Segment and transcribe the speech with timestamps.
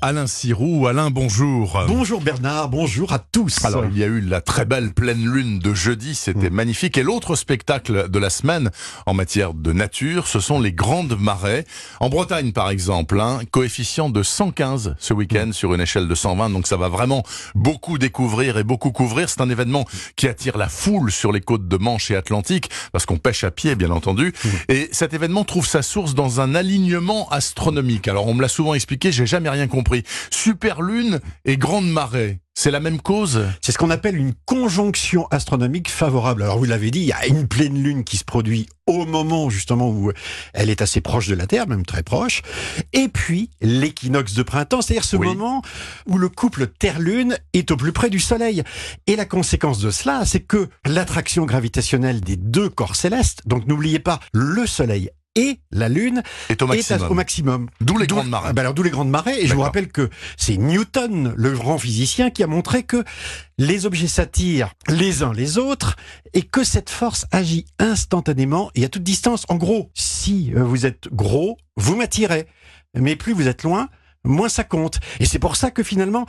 [0.00, 0.86] Alain Sirou.
[0.86, 1.82] Alain, bonjour.
[1.88, 3.64] Bonjour Bernard, bonjour à tous.
[3.64, 6.96] Alors, il y a eu la très belle pleine lune de jeudi, c'était magnifique.
[6.98, 8.70] Et l'autre spectacle de la semaine
[9.06, 11.64] en matière de nature, ce sont les grandes marées.
[11.98, 16.50] En Bretagne, par exemple, un coefficient de 115 ce week-end sur une échelle de 120.
[16.50, 17.24] Donc, ça va vraiment
[17.56, 19.28] beaucoup découvrir et beaucoup couvrir.
[19.28, 19.84] C'est un événement
[20.14, 23.50] qui attire la foule sur les côtes de Manche et Atlantique, parce qu'on pêche à
[23.50, 24.32] pied, bien entendu.
[24.68, 28.06] Et cet événement trouve sa source dans un alignement astronomique.
[28.06, 29.87] Alors, on me l'a souvent expliqué, j'ai jamais rien compris.
[30.30, 32.40] Super lune et grande marée.
[32.54, 36.42] C'est la même cause C'est ce qu'on appelle une conjonction astronomique favorable.
[36.42, 39.48] Alors vous l'avez dit, il y a une pleine lune qui se produit au moment
[39.48, 40.10] justement où
[40.54, 42.42] elle est assez proche de la Terre, même très proche.
[42.92, 45.28] Et puis l'équinoxe de printemps, c'est-à-dire ce Oui.
[45.28, 45.62] moment
[46.06, 48.64] où le couple Terre-Lune est au plus près du Soleil.
[49.06, 54.00] Et la conséquence de cela, c'est que l'attraction gravitationnelle des deux corps célestes, donc n'oubliez
[54.00, 57.10] pas le Soleil et la Lune, est au est maximum.
[57.10, 57.68] au maximum.
[57.80, 58.48] D'où les grandes marées.
[58.50, 59.40] Ah ben alors d'où les grandes marées.
[59.40, 63.04] Et je vous rappelle que c'est Newton, le grand physicien, qui a montré que
[63.56, 65.96] les objets s'attirent les uns les autres
[66.34, 69.44] et que cette force agit instantanément et à toute distance.
[69.48, 72.46] En gros, si euh, vous êtes gros, vous m'attirez.
[72.96, 73.88] Mais plus vous êtes loin,
[74.24, 74.98] moins ça compte.
[75.20, 76.26] Et c'est pour ça que finalement,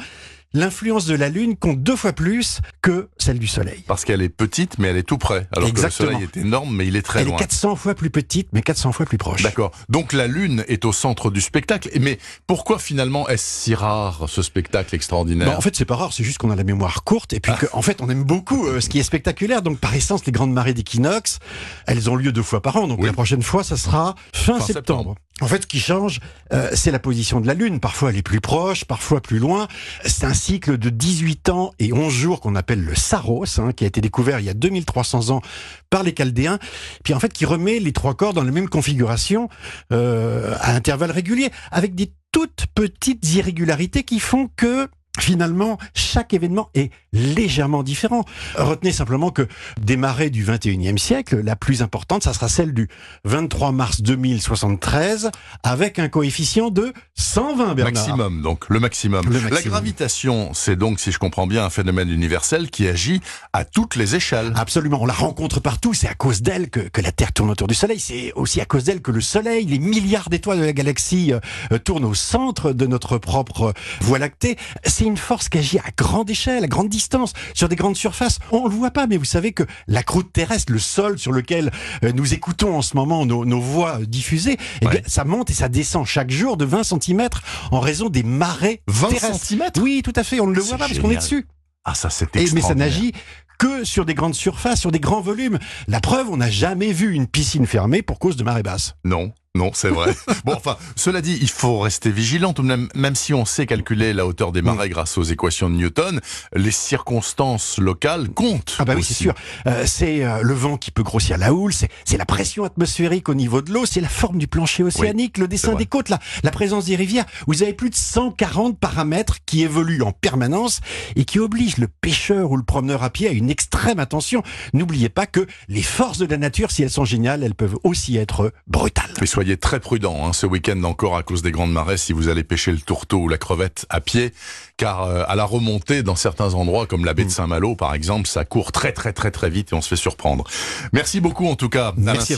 [0.53, 3.83] l'influence de la Lune compte deux fois plus que celle du Soleil.
[3.87, 5.47] Parce qu'elle est petite, mais elle est tout près.
[5.55, 6.09] Alors Exactement.
[6.09, 7.35] que le soleil est énorme, mais il est très Elle loin.
[7.37, 9.41] est 400 fois plus petite, mais 400 fois plus proche.
[9.43, 9.71] D'accord.
[9.89, 11.89] Donc la Lune est au centre du spectacle.
[11.99, 15.47] Mais pourquoi finalement est-ce si rare ce spectacle extraordinaire?
[15.49, 17.51] Bah, en fait, c'est pas rare, c'est juste qu'on a la mémoire courte et puis
[17.53, 17.57] Ah.
[17.59, 19.61] que, en fait, on aime beaucoup euh, ce qui est spectaculaire.
[19.61, 21.39] Donc, par essence, les grandes marées d'équinoxe,
[21.87, 22.87] elles ont lieu deux fois par an.
[22.87, 23.05] Donc, Oui.
[23.07, 24.73] la prochaine fois, ça sera fin, Fin septembre.
[24.73, 25.15] septembre.
[25.41, 26.19] En fait, ce qui change,
[26.51, 27.79] euh, c'est la position de la Lune.
[27.79, 29.69] Parfois, elle est plus proche, parfois plus loin.
[30.05, 33.83] C'est un cycle de 18 ans et 11 jours qu'on appelle le Saros, hein, qui
[33.83, 35.41] a été découvert il y a 2300 ans
[35.89, 36.57] par les Chaldéens.
[37.03, 39.49] Puis, en fait, qui remet les trois corps dans la même configuration
[39.91, 44.87] euh, à intervalles réguliers, avec des toutes petites irrégularités qui font que
[45.19, 48.25] Finalement, chaque événement est légèrement différent.
[48.55, 49.47] Retenez simplement que
[49.81, 52.87] des marées du 21e siècle, la plus importante, ça sera celle du
[53.25, 55.31] 23 mars 2073,
[55.63, 57.93] avec un coefficient de 120, Bernard.
[57.93, 59.25] Maximum, donc le maximum.
[59.29, 63.21] Le La gravitation, c'est donc, si je comprends bien, un phénomène universel qui agit
[63.53, 64.53] à toutes les échelles.
[64.55, 67.67] Absolument, on la rencontre partout, c'est à cause d'elle que, que la Terre tourne autour
[67.67, 70.73] du Soleil, c'est aussi à cause d'elle que le Soleil, les milliards d'étoiles de la
[70.73, 74.57] galaxie euh, tournent au centre de notre propre Voie lactée.
[74.85, 78.39] C'est une force qui agit à grande échelle, à grande distance, sur des grandes surfaces.
[78.51, 81.71] On le voit pas, mais vous savez que la croûte terrestre, le sol sur lequel
[82.03, 85.03] euh, nous écoutons en ce moment nos, nos voix euh, diffusées, eh bien, Ouais.
[85.07, 87.27] ça monte et ça descend chaque jour de 20 cm
[87.71, 89.33] en raison des marées 20 terrestres.
[89.39, 91.47] centimètres Oui, tout à fait, on ne le voit pas parce qu'on est dessus.
[91.85, 93.13] Ah, ça c'est mais ça n'agit
[93.57, 95.59] que sur des grandes surfaces, sur des grands volumes.
[95.87, 98.95] La preuve, on n'a jamais vu une piscine fermée pour cause de marée basse.
[99.03, 100.13] Non, non, c'est vrai.
[100.45, 102.53] bon, enfin, cela dit, il faut rester vigilant.
[102.61, 106.21] Même, même si on sait calculer la hauteur des marais grâce aux équations de Newton,
[106.53, 108.75] les circonstances locales comptent.
[108.77, 109.33] Ah bah oui, c'est sûr.
[109.65, 113.33] Euh, c'est euh, le vent qui peut grossir la houle, c'est la pression atmosphérique au
[113.33, 116.51] niveau de l'eau, c'est la forme du plancher océanique, le dessin des côtes, la, la
[116.51, 117.25] présence des rivières.
[117.47, 120.79] Vous avez plus de 140 paramètres qui évoluent en permanence
[121.15, 124.43] et qui obligent le pêcheur ou le promeneur à pied à une extrême attention.
[124.73, 128.17] N'oubliez pas que les forces de la nature, si elles sont géniales, elles peuvent aussi
[128.17, 129.13] être brutales.
[129.19, 132.27] Mais soyez très prudents hein, ce week-end encore à cause des grandes marées si vous
[132.27, 134.33] allez pêcher le tourteau ou la crevette à pied,
[134.75, 137.27] car euh, à la remontée dans certains endroits comme la baie Mm.
[137.27, 139.95] de Saint-Malo par exemple, ça court très très très très vite et on se fait
[139.95, 140.43] surprendre.
[140.91, 142.33] Merci beaucoup en tout cas, Alain Merci.